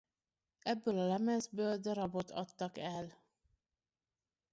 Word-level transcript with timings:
Ebből 0.59 0.97
a 0.99 1.07
lemezből 1.07 1.77
darabot 1.77 2.31
adtak 2.31 2.77
el. 2.77 3.13